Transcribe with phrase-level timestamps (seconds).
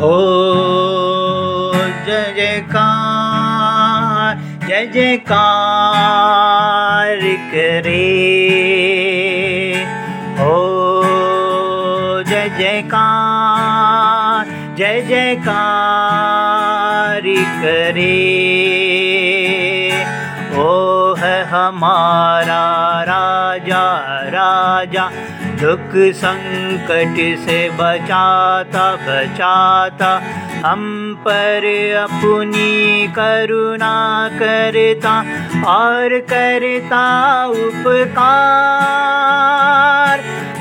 [0.00, 0.16] हो,
[2.06, 5.30] जय जयकार जय जयकार
[7.52, 8.06] करे।
[10.38, 10.56] हो,
[12.28, 14.44] जय जयकार
[14.78, 17.24] जय जयकार
[17.62, 18.18] करे।
[20.60, 20.62] ओ
[21.18, 22.64] है हमारा
[23.02, 23.84] राजा
[24.28, 25.04] राजा
[25.60, 30.10] दुख संकट से बचाता बचाता।
[30.64, 30.82] हम
[31.20, 31.64] पर
[31.96, 33.96] अपनी करुणा
[34.32, 35.14] करता
[35.70, 37.04] और करता
[37.66, 38.40] उपकार।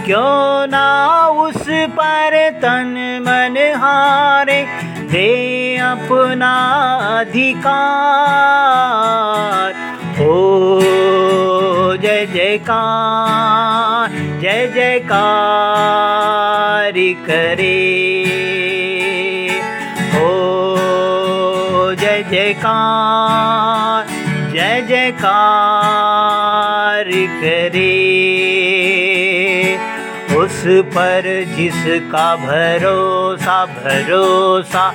[0.06, 0.88] क्यों ना
[1.28, 1.64] उस
[2.00, 4.62] पर तन मन हारे,
[5.12, 5.30] दे
[5.78, 6.54] अपना
[7.20, 8.69] अधिकार।
[12.50, 15.10] जयकार, जय जयकार
[17.26, 17.82] करे।
[20.14, 20.30] हो
[21.96, 24.08] जय जयकार
[24.54, 25.20] जय जयकार
[27.42, 27.98] करे।
[30.38, 30.58] उस
[30.96, 31.24] पर
[31.58, 34.86] जिसका भरोसा भरोसा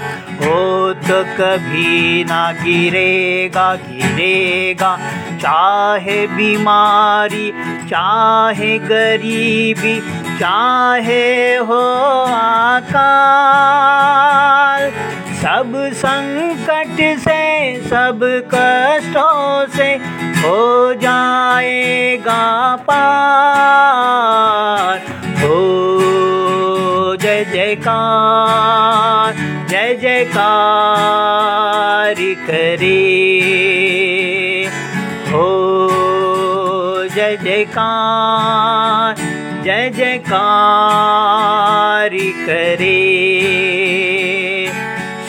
[0.43, 0.59] हो
[1.07, 1.93] तो कभी
[2.25, 4.91] ना गिरेगा गिरेगा।
[5.45, 7.53] चाहे बीमारी,
[7.87, 10.03] चाहे गरीबी,
[10.39, 11.81] चाहे हो
[12.35, 14.93] आकाल।
[15.43, 18.21] सब संकट से, सब
[18.55, 19.95] कष्टों से
[20.41, 24.99] हो जाएगा पार।
[25.45, 29.35] हो, जय जयकार
[29.69, 34.14] जय जयकार करे।
[35.35, 39.15] हो। जय जयकार
[39.65, 40.39] जय जयकार
[42.47, 43.01] करे।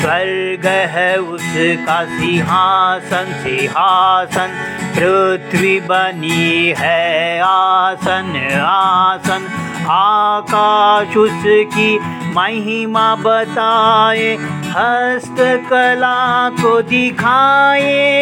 [0.01, 4.47] स्वर्ग है उसका सिंहासन सिंहासन,
[4.95, 9.47] पृथ्वी बनी है आसन आसन।
[9.89, 11.99] आकाश उसकी
[12.33, 14.37] महिमा बताए,
[14.69, 18.15] हस्तकला को दिखाए।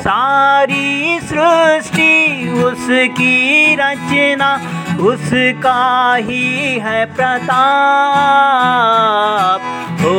[0.00, 4.50] सारी सृष्टि उसकी रचना
[5.00, 9.60] उसका ही है प्रताप।
[10.00, 10.16] हो,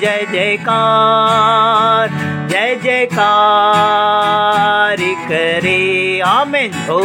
[0.00, 2.08] जय जयकार
[2.48, 4.96] जय जयकार,
[5.28, 7.00] करे, आमिन। हो,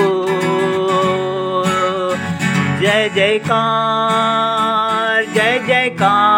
[2.81, 6.28] जय जयकार जय जयकार।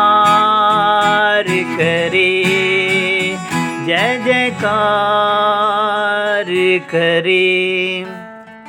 [4.26, 6.50] जयकार
[6.94, 7.46] करे